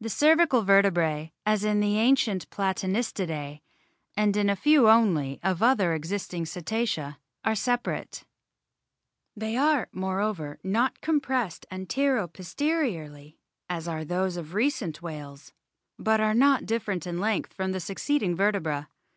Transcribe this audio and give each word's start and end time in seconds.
The 0.00 0.08
cervical 0.08 0.62
vertebrae, 0.62 1.32
as 1.44 1.64
in 1.64 1.80
the 1.80 1.98
ancient 1.98 2.48
Platanistidae 2.48 3.60
and 4.16 4.36
in 4.36 4.48
a 4.48 4.54
few 4.54 4.88
only 4.88 5.40
of 5.42 5.64
other 5.64 5.94
existing 5.94 6.44
Cetacea, 6.46 7.18
are 7.44 7.56
separate; 7.56 8.22
they 9.36 9.56
are, 9.56 9.88
moreover, 9.90 10.60
not 10.62 11.00
compressed 11.00 11.66
antero 11.72 12.28
posteriorly 12.28 13.36
as 13.68 13.88
are 13.88 14.04
those 14.04 14.36
of 14.36 14.54
recent 14.54 15.02
whales, 15.02 15.52
but 15.98 16.20
are 16.20 16.34
not 16.34 16.64
different 16.64 17.04
in 17.04 17.18
length 17.18 17.52
from 17.52 17.72
the 17.72 17.80
succeeding 17.80 18.36
vertebrae. 18.36 18.86